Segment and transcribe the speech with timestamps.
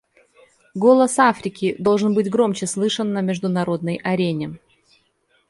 [0.73, 4.57] Голос Африки должен быть громче слышан на международной арене.